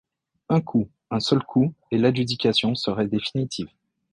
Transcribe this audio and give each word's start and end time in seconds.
Un 0.49 0.61
coup, 0.61 0.89
un 1.11 1.19
seul 1.19 1.43
coup, 1.43 1.75
et 1.91 1.99
l’adjudication 1.99 2.73
serait 2.73 3.05
définitive! 3.05 3.69